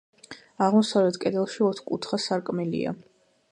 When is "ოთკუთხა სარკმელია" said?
1.67-2.97